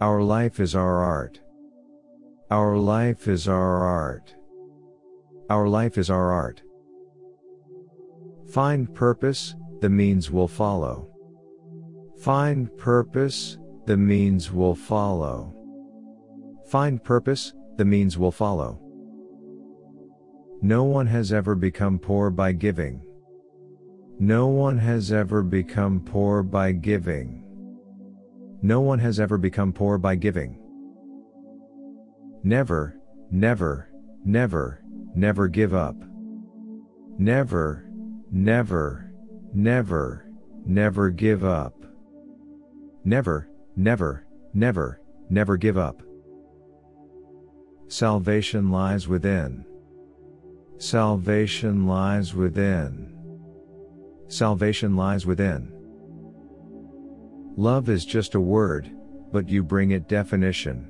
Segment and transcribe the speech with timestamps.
[0.00, 1.40] Our life is our art.
[2.50, 4.34] Our life is our art.
[5.48, 6.62] Our life is our art.
[8.50, 11.08] Find purpose, the means will follow.
[12.18, 15.54] Find purpose, the means will follow.
[16.66, 18.80] Find purpose, the means will follow.
[20.60, 23.00] No one has ever become poor by giving.
[24.18, 27.43] No one has ever become poor by giving.
[28.64, 30.58] No one has ever become poor by giving.
[32.42, 32.96] Never,
[33.30, 33.90] never,
[34.24, 34.82] never,
[35.14, 35.94] never give up.
[37.18, 37.84] Never,
[38.32, 39.12] never,
[39.52, 40.26] never,
[40.64, 41.74] never give up.
[43.04, 44.24] Never, never,
[44.54, 46.02] never, never give up.
[47.88, 49.66] Salvation lies within.
[50.78, 53.14] Salvation lies within.
[54.28, 55.73] Salvation lies within.
[57.56, 58.90] Love is just a word,
[59.30, 60.88] but you bring it definition.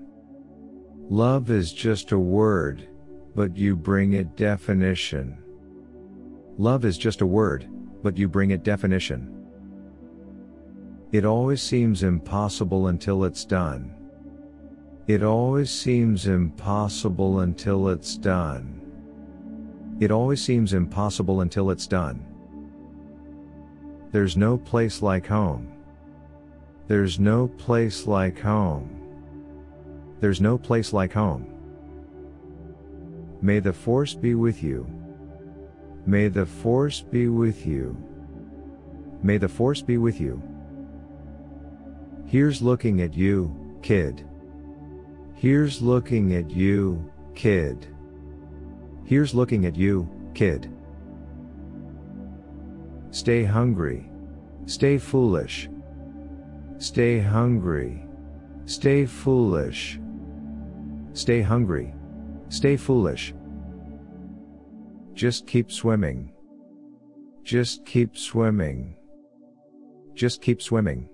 [1.11, 2.89] Love is just a word,
[3.35, 5.37] but you bring it definition.
[6.57, 7.69] Love is just a word,
[8.03, 9.47] but you bring it definition.
[11.13, 13.95] It always seems impossible until it's done.
[15.07, 18.81] It always seems impossible until it's done.
[20.01, 22.25] It always seems impossible until it's done.
[24.13, 25.74] There's no place like home.
[26.87, 28.91] There's no place like home.
[30.21, 31.47] There's no place like home.
[33.41, 34.87] May the force be with you.
[36.07, 37.97] May the force be with you.
[39.23, 40.43] May the force be with you.
[42.27, 44.27] Here's looking at you, kid.
[45.35, 47.87] Here's looking at you, kid.
[49.05, 50.71] Here's looking at you, kid.
[53.11, 54.11] Stay hungry.
[54.67, 55.69] Stay foolish.
[56.85, 58.05] Stay hungry.
[58.67, 59.99] Stay foolish.
[61.15, 61.95] Stay hungry.
[62.51, 63.35] Stay foolish.
[65.15, 66.35] Just keep swimming.
[67.43, 68.97] Just keep swimming.
[70.13, 71.09] Just keep swimming.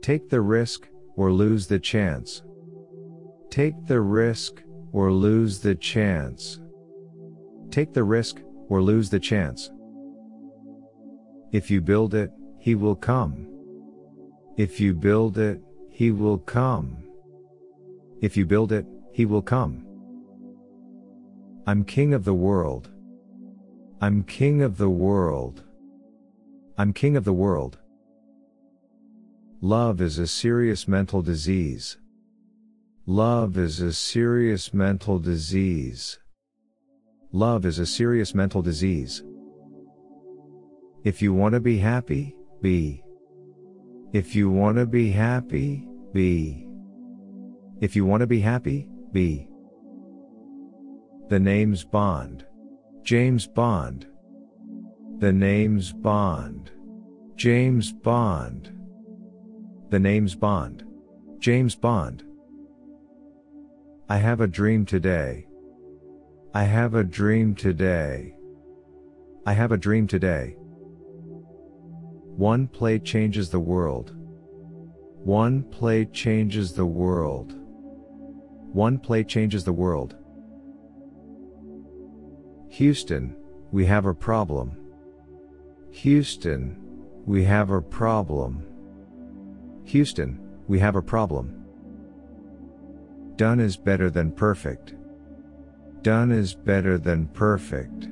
[0.00, 2.42] Take the risk, or lose the chance.
[3.50, 6.60] Take the risk, or lose the chance.
[7.70, 9.70] Take the risk, or lose the chance.
[11.52, 13.52] If you build it, he will come.
[14.62, 16.98] If you build it, he will come.
[18.20, 19.84] If you build it, he will come.
[21.66, 22.88] I'm king of the world.
[24.00, 25.64] I'm king of the world.
[26.78, 27.78] I'm king of the world.
[29.60, 31.96] Love is a serious mental disease.
[33.04, 36.20] Love is a serious mental disease.
[37.32, 39.24] Love is a serious mental disease.
[41.02, 43.02] If you want to be happy, be.
[44.12, 46.68] If you want to be happy, be.
[47.80, 49.48] If you want to be happy, be.
[51.30, 52.44] The name's Bond.
[53.02, 54.06] James Bond.
[55.16, 56.70] The name's Bond.
[57.36, 58.70] James Bond.
[59.88, 60.84] The name's Bond.
[61.38, 62.22] James Bond.
[64.10, 65.46] I have a dream today.
[66.52, 68.34] I have a dream today.
[69.46, 70.56] I have a dream today.
[72.36, 74.16] One play changes the world.
[75.24, 77.54] One play changes the world.
[78.72, 80.16] One play changes the world.
[82.70, 83.36] Houston,
[83.70, 84.76] we have a problem.
[85.90, 86.76] Houston,
[87.26, 88.66] we have a problem.
[89.84, 91.64] Houston, we have a problem.
[93.36, 94.94] Done is better than perfect.
[96.00, 98.08] Done is better than perfect.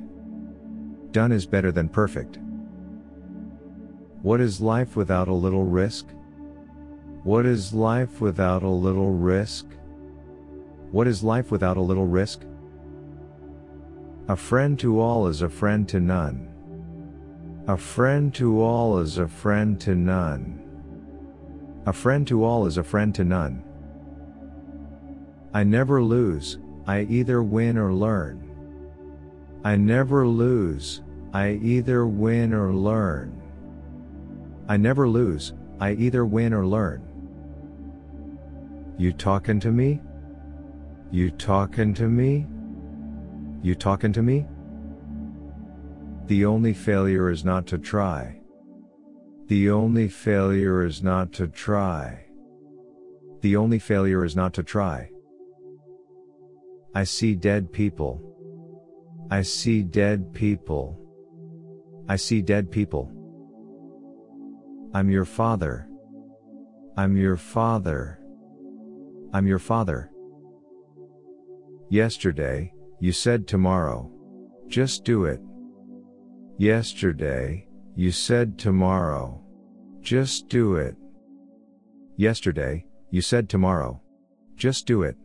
[1.11, 2.37] Done is better than perfect.
[4.21, 6.05] What is life without a little risk?
[7.23, 9.65] What is life without a little risk?
[10.91, 12.43] What is life without a little risk?
[14.27, 16.47] A friend to all is a friend to none.
[17.67, 20.61] A friend to all is a friend to none.
[21.87, 23.63] A friend to all is a friend to none.
[25.51, 28.51] I never lose, I either win or learn.
[29.63, 31.01] I never lose,
[31.33, 33.40] I either win or learn.
[34.71, 35.51] I never lose,
[35.81, 37.03] I either win or learn.
[38.97, 39.99] You talking to me?
[41.11, 42.47] You talking to me?
[43.61, 44.45] You talking to me?
[46.27, 48.39] The only failure is not to try.
[49.47, 52.27] The only failure is not to try.
[53.41, 55.09] The only failure is not to try.
[56.95, 58.21] I see dead people.
[59.29, 60.97] I see dead people.
[62.07, 63.11] I see dead people.
[64.93, 65.87] I'm your father.
[66.97, 68.19] I'm your father.
[69.33, 70.11] I'm your father.
[71.89, 74.11] Yesterday, you said tomorrow.
[74.67, 75.39] Just do it.
[76.57, 79.41] Yesterday, you said tomorrow.
[80.01, 80.97] Just do it.
[82.17, 84.01] Yesterday, you said tomorrow.
[84.57, 85.15] Just do it.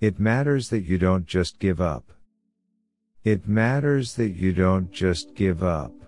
[0.00, 2.12] It matters that you don't just give up.
[3.24, 6.03] It matters that you don't just give up.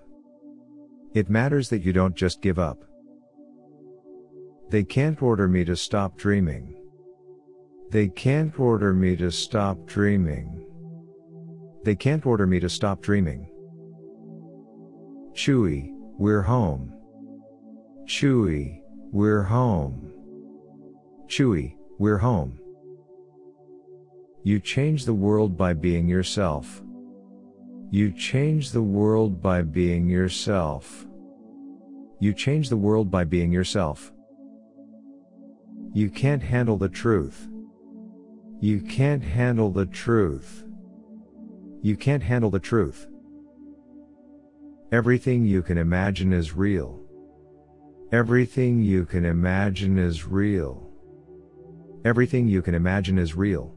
[1.16, 2.84] It matters that you don't just give up.
[4.68, 6.76] They can't order me to stop dreaming.
[7.90, 10.66] They can't order me to stop dreaming.
[11.84, 13.50] They can't order me to stop dreaming.
[15.32, 16.92] Chewie, we're home.
[18.04, 20.12] Chewie, we're home.
[21.28, 22.58] Chewie, we're home.
[24.42, 26.82] You change the world by being yourself.
[27.90, 31.05] You change the world by being yourself.
[32.18, 34.12] You change the world by being yourself.
[35.92, 37.48] You can't handle the truth.
[38.60, 40.64] You can't handle the truth.
[41.82, 43.06] You can't handle the truth.
[44.92, 47.02] Everything you can imagine is real.
[48.12, 50.90] Everything you can imagine is real.
[52.04, 53.74] Everything you can imagine is real.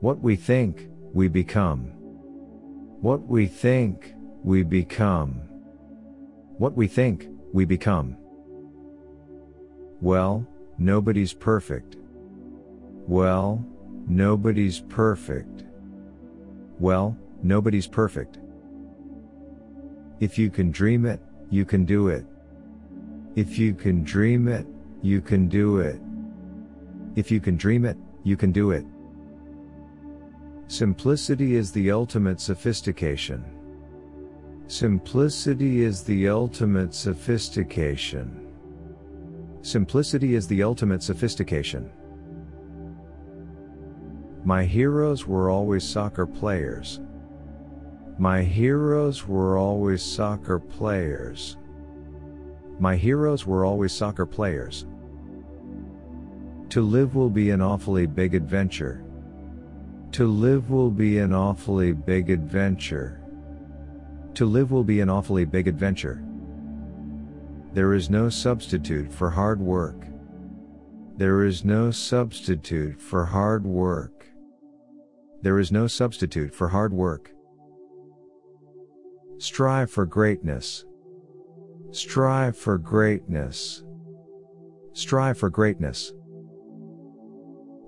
[0.00, 1.86] What we think, we become.
[3.00, 4.14] What we think,
[4.44, 5.51] we become.
[6.58, 8.16] What we think, we become.
[10.00, 10.46] Well,
[10.78, 11.96] nobody's perfect.
[13.06, 13.64] Well,
[14.06, 15.64] nobody's perfect.
[16.78, 18.38] Well, nobody's perfect.
[20.20, 21.20] If you can dream it,
[21.50, 22.24] you can do it.
[23.34, 24.66] If you can dream it,
[25.02, 26.00] you can do it.
[27.16, 28.84] If you can dream it, you can do it.
[30.68, 33.44] Simplicity is the ultimate sophistication.
[34.66, 38.48] Simplicity is the ultimate sophistication.
[39.62, 41.90] Simplicity is the ultimate sophistication.
[44.44, 47.00] My heroes were always soccer players.
[48.18, 51.56] My heroes were always soccer players.
[52.80, 54.86] My heroes were always soccer players.
[56.70, 59.04] To live will be an awfully big adventure.
[60.12, 63.21] To live will be an awfully big adventure.
[64.34, 66.24] To live will be an awfully big adventure.
[67.74, 70.06] There is no substitute for hard work.
[71.16, 74.26] There is no substitute for hard work.
[75.42, 77.30] There is no substitute for hard work.
[79.38, 80.84] Strive for greatness.
[81.90, 83.82] Strive for greatness.
[84.94, 86.12] Strive for greatness.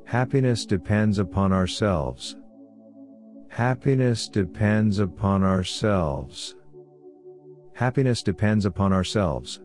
[0.05, 2.37] Happiness depends upon ourselves.
[3.55, 6.57] Happiness depends upon ourselves.
[7.73, 9.61] Happiness depends upon ourselves.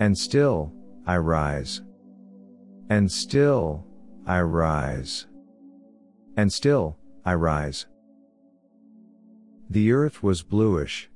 [0.00, 0.72] And still,
[1.06, 1.82] I rise.
[2.88, 3.86] And still,
[4.26, 5.28] I rise.
[6.36, 7.86] And still, I rise.
[9.68, 11.08] The earth was bluish.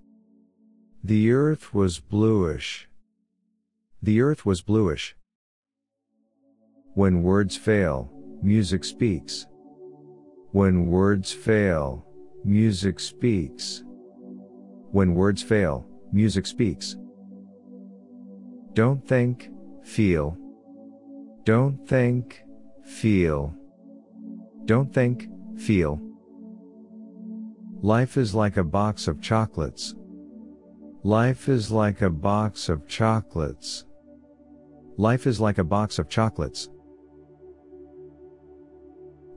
[1.02, 2.88] The earth was bluish.
[4.00, 5.16] The earth was bluish.
[6.92, 9.46] When words fail, music speaks.
[10.54, 12.06] When words fail,
[12.44, 13.82] music speaks.
[14.92, 16.94] When words fail, music speaks.
[18.72, 19.50] Don't think,
[19.82, 20.38] feel.
[21.42, 22.44] Don't think,
[22.84, 23.52] feel.
[24.64, 25.26] Don't think,
[25.58, 26.00] feel.
[27.82, 29.96] Life is like a box of chocolates.
[31.02, 33.86] Life is like a box of chocolates.
[34.98, 36.68] Life is like a box of chocolates.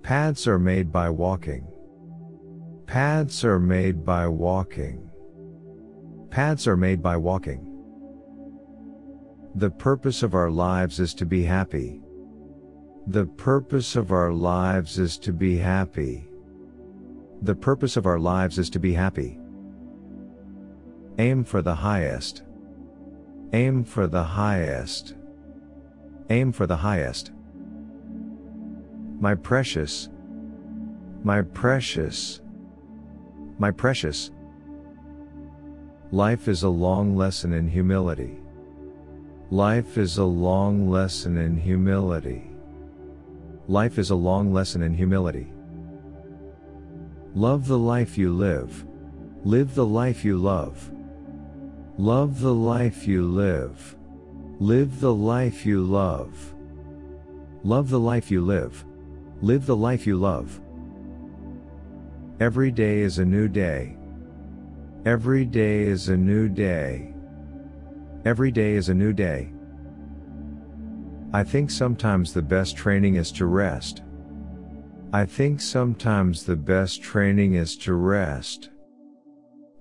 [0.07, 1.67] Paths are made by walking.
[2.85, 5.11] Paths are made by walking.
[6.29, 7.83] Paths are made by walking.
[9.55, 11.99] The purpose of our lives is to be happy.
[13.07, 16.29] The purpose of our lives is to be happy.
[17.41, 19.37] The purpose of our lives is to be happy.
[21.17, 22.43] Aim for the highest.
[23.51, 25.15] Aim for the highest.
[26.29, 27.33] Aim for the highest.
[29.19, 30.09] My precious.
[31.24, 32.39] My precious.
[33.57, 34.29] My precious.
[36.12, 38.38] Life is a long lesson in humility.
[39.50, 42.51] Life is a long lesson in humility.
[43.67, 45.47] Life is a long lesson in humility.
[47.33, 48.86] Love the life you live.
[49.43, 50.91] Live the life you love.
[51.97, 53.95] Love the life you live.
[54.59, 56.53] Live the life you love.
[57.63, 58.86] Love the life you live.
[59.41, 60.60] Live the life you love.
[62.39, 63.96] Every day is a new day.
[65.06, 67.13] Every day is a new day.
[68.25, 69.51] Every day is a new day.
[71.34, 74.01] I think sometimes the best training is to rest.
[75.13, 78.72] I think sometimes the best training is to rest.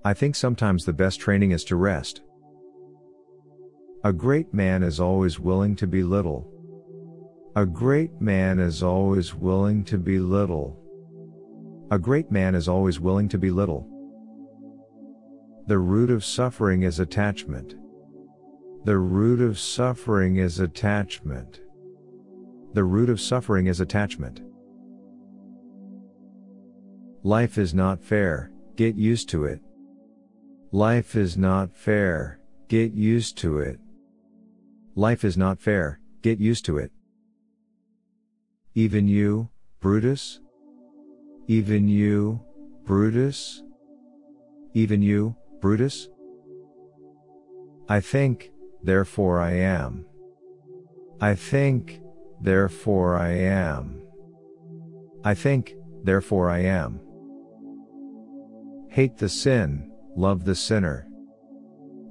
[0.05, 2.21] I think sometimes the best training is to rest.
[4.03, 6.47] A great man is always willing to be little.
[7.57, 10.79] A great man is always willing to be little.
[11.89, 13.89] A great man is always willing to be little.
[15.65, 17.73] The root of suffering is attachment.
[18.83, 21.61] The root of suffering is attachment.
[22.73, 24.39] The root of suffering is attachment.
[27.23, 29.61] Life is not fair, get used to it.
[30.71, 33.79] Life is not fair, get used to it.
[34.93, 36.91] Life is not fair, get used to it.
[38.77, 40.39] Even you, Brutus?
[41.47, 42.39] Even you,
[42.85, 43.63] Brutus?
[44.75, 46.09] Even you, Brutus?
[47.89, 48.51] I think,
[48.83, 50.05] therefore I am.
[51.19, 52.01] I think,
[52.39, 53.99] therefore I am.
[55.23, 56.99] I think, therefore I am.
[58.91, 61.07] Hate the sin, love the sinner.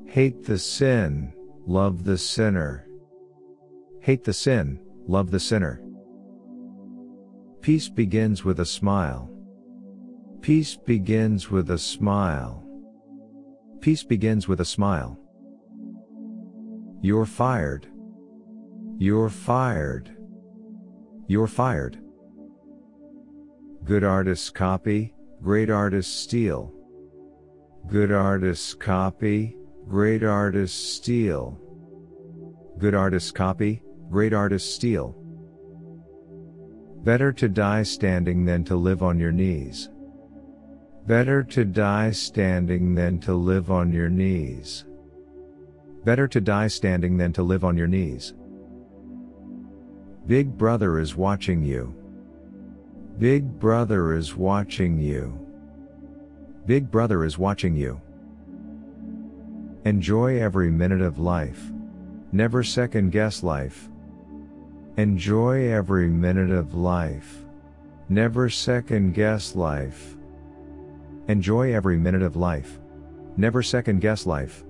[0.09, 1.33] Hate the sin,
[1.65, 2.89] love the sinner.
[4.01, 5.81] Hate the sin, love the sinner.
[7.67, 9.29] Peace begins with a smile.
[10.41, 12.63] Peace begins with a smile.
[13.81, 15.19] Peace begins with a smile.
[17.01, 17.89] You're fired.
[18.99, 20.17] You're fired.
[21.27, 21.99] You're fired.
[23.83, 26.73] Good artists copy, great artists steal.
[27.89, 29.57] Good artists copy,
[29.89, 31.61] great artists steal.
[32.79, 35.26] Good artists copy, great artists steal.
[37.07, 39.91] Better to die standing than to live on your knees.
[41.07, 44.85] Better to die standing than to live on your knees.
[46.05, 48.35] Better to die standing than to live on your knees.
[50.27, 51.95] Big Brother is watching you.
[53.21, 55.39] Big Brother is watching you.
[56.67, 58.01] Big Brother is watching you.
[59.85, 61.71] Enjoy every minute of life.
[62.33, 63.89] Never second guess life.
[64.99, 67.45] Enjoy every minute of life.
[68.09, 70.17] Never second guess life.
[71.29, 72.79] Enjoy every minute of life.
[73.37, 74.65] Never second guess life.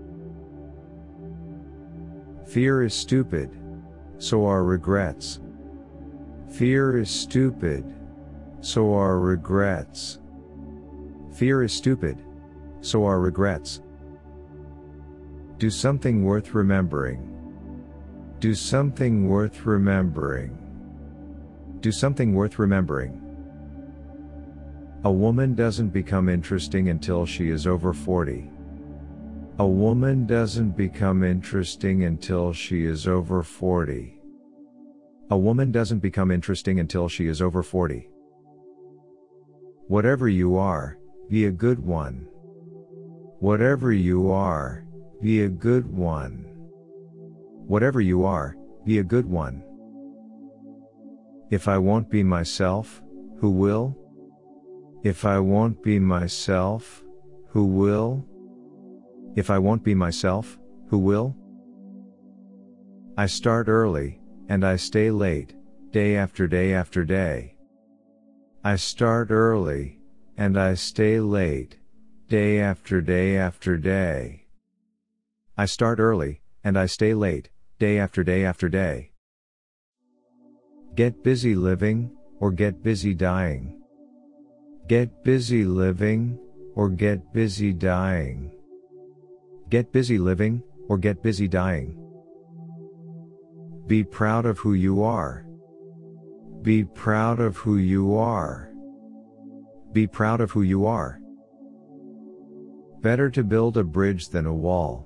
[2.45, 3.57] Fear is stupid.
[4.19, 5.39] So are regrets.
[6.49, 7.85] Fear is stupid.
[8.63, 10.19] So are regrets.
[11.35, 12.19] Fear is stupid.
[12.81, 13.81] So are regrets.
[15.59, 17.36] Do something worth remembering.
[18.39, 20.59] Do something worth remembering.
[21.81, 23.23] Do something worth remembering.
[25.05, 28.51] A woman doesn't become interesting until she is over 40.
[29.59, 34.21] A woman doesn't become interesting until she is over 40.
[35.31, 38.11] A woman doesn't become interesting until she is over 40.
[39.89, 40.99] Whatever you are,
[41.31, 42.29] be a good one.
[43.39, 44.85] Whatever you are,
[45.23, 46.56] be a good one.
[47.67, 49.65] Whatever you are, be a good one.
[51.51, 53.03] If I won't be myself,
[53.39, 53.97] who will?
[55.03, 57.05] If I won't be myself,
[57.49, 58.25] who will?
[59.35, 60.59] If I won't be myself,
[60.89, 61.37] who will?
[63.19, 65.55] I start early, and I stay late,
[65.91, 67.57] day after day after day.
[68.63, 70.01] I start early,
[70.37, 71.79] and I stay late,
[72.29, 74.47] day after day after day.
[75.57, 79.11] I start early, and I stay late, day after day after day.
[80.95, 83.83] Get busy living, or get busy dying.
[84.89, 86.39] Get busy living,
[86.75, 88.51] or get busy dying.
[89.69, 92.03] Get busy living, or get busy dying.
[93.87, 95.45] Be proud of who you are.
[96.63, 98.71] Be proud of who you are.
[99.93, 101.21] Be proud of who you are.
[103.03, 105.06] Better to build a bridge than a wall.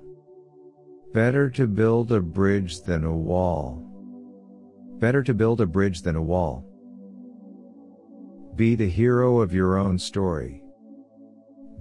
[1.13, 3.85] Better to build a bridge than a wall.
[4.99, 6.65] Better to build a bridge than a wall.
[8.55, 10.63] Be the hero of your own story.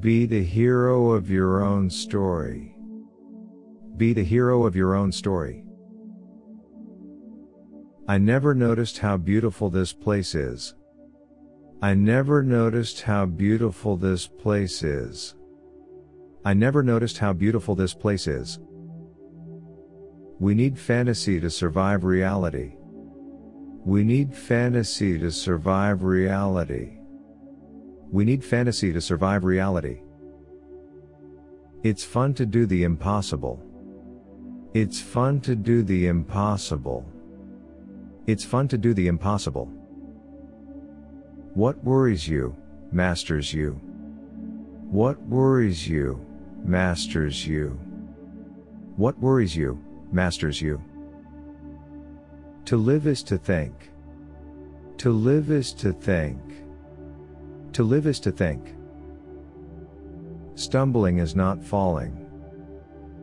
[0.00, 2.74] Be the hero of your own story.
[3.96, 5.64] Be the hero of your own story.
[8.08, 10.74] I never noticed how beautiful this place is.
[11.80, 15.36] I never noticed how beautiful this place is.
[16.44, 18.58] I never noticed how beautiful this place is.
[20.40, 22.72] We need fantasy to survive reality.
[23.84, 26.96] We need fantasy to survive reality.
[28.10, 30.00] We need fantasy to survive reality.
[31.82, 33.62] It's fun to do the impossible.
[34.72, 37.04] It's fun to do the impossible.
[38.26, 39.66] It's fun to do the impossible.
[41.52, 42.56] What worries you,
[42.90, 43.72] masters you?
[44.88, 46.24] What worries you,
[46.64, 47.78] masters you?
[48.96, 50.82] What worries you, masters you?
[52.66, 53.90] To live is to think.
[54.98, 56.40] To live is to think.
[57.72, 58.74] To live is to think.
[60.54, 62.26] Stumbling is not falling.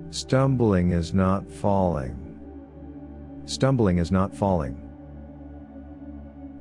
[0.09, 2.15] Stumbling is not falling.
[3.45, 4.81] Stumbling is not falling.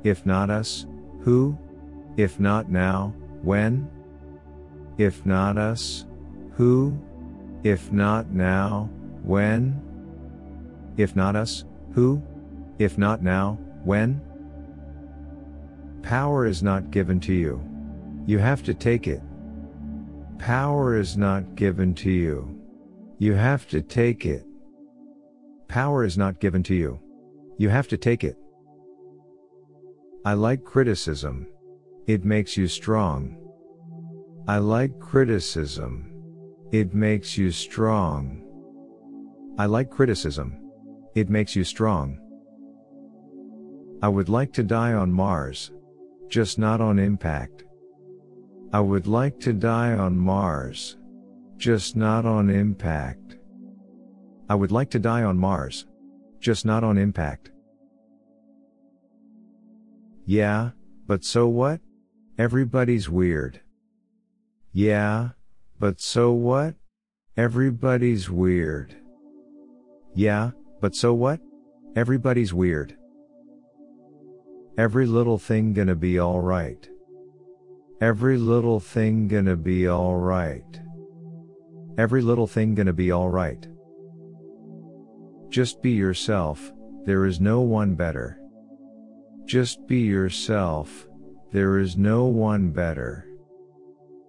[0.04, 0.86] If not us,
[1.20, 1.56] who?
[2.16, 3.88] If not now, when?
[4.98, 6.06] If not us,
[6.52, 6.96] who?
[7.64, 8.90] If not now,
[9.22, 9.85] when?
[10.96, 12.22] If not us, who?
[12.78, 14.20] If not now, when?
[16.02, 17.60] Power is not given to you.
[18.26, 19.22] You have to take it.
[20.38, 22.60] Power is not given to you.
[23.18, 24.44] You have to take it.
[25.68, 27.00] Power is not given to you.
[27.58, 28.36] You have to take it.
[30.24, 31.46] I like criticism.
[32.06, 33.38] It makes you strong.
[34.46, 36.12] I like criticism.
[36.72, 38.42] It makes you strong.
[39.58, 40.65] I like criticism.
[41.16, 42.20] It makes you strong.
[44.02, 45.70] I would like to die on Mars.
[46.28, 47.64] Just not on impact.
[48.70, 50.98] I would like to die on Mars.
[51.56, 53.38] Just not on impact.
[54.50, 55.86] I would like to die on Mars.
[56.38, 57.50] Just not on impact.
[60.26, 60.72] Yeah,
[61.06, 61.80] but so what?
[62.36, 63.62] Everybody's weird.
[64.70, 65.30] Yeah,
[65.80, 66.74] but so what?
[67.38, 68.94] Everybody's weird.
[70.14, 70.50] Yeah,
[70.86, 71.40] but so what?
[71.96, 72.96] Everybody's weird.
[74.78, 76.88] Every little thing gonna be alright.
[78.00, 80.80] Every little thing gonna be alright.
[81.98, 83.66] Every little thing gonna be alright.
[85.48, 86.70] Just be yourself,
[87.04, 88.38] there is no one better.
[89.44, 91.08] Just be yourself,
[91.50, 93.26] there is no one better.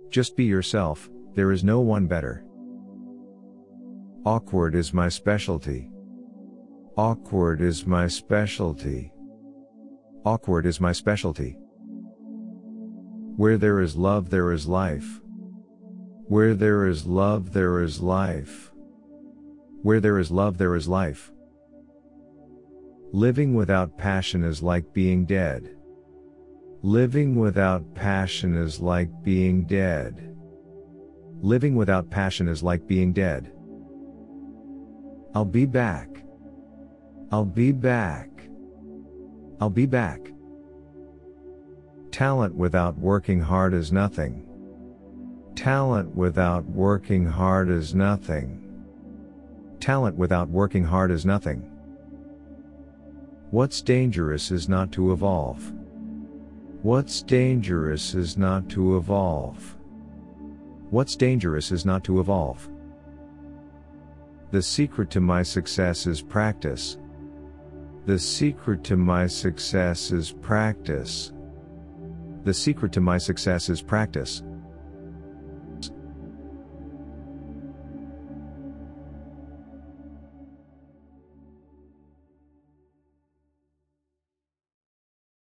[0.10, 2.43] Just be yourself, there is no one better.
[4.25, 5.91] Awkward is my specialty.
[6.97, 9.12] Awkward is my specialty.
[10.25, 11.55] Awkward is my specialty.
[13.36, 15.21] Where there is love, there is life.
[16.25, 18.71] Where there is love, there is life.
[19.83, 21.31] Where there is love, there is life.
[23.13, 25.77] Living without passion is like being dead.
[26.81, 30.36] Living without passion is like being dead.
[31.41, 33.51] Living without passion is like being dead.
[35.36, 36.23] I'll be back.
[37.29, 38.29] I'll be back.
[39.59, 40.31] I'll be back.
[42.09, 44.47] Talent without working hard is nothing.
[45.53, 48.63] Talent without working hard is nothing.
[49.81, 51.69] Talent without working hard is nothing.
[53.51, 55.73] What's dangerous is not to evolve.
[56.81, 59.75] What's dangerous is not to evolve.
[60.91, 62.69] What's dangerous is not to evolve.
[64.51, 66.97] The secret to my success is practice.
[68.08, 71.34] The secret to my success is practice.
[72.46, 74.43] The secret to my success is practice.